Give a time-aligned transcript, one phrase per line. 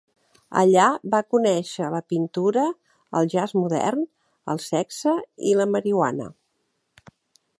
[0.59, 2.63] Allà va conèixer la pintura,
[3.19, 4.01] el jazz modern,
[4.55, 5.15] el sexe
[5.51, 6.31] i la marihuana.